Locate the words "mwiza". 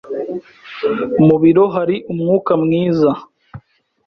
2.63-3.11